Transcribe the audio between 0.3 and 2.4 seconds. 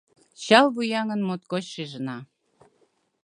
Чал вуяҥын, моткоч шижына.